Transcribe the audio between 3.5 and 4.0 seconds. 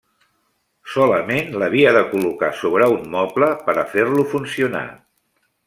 per a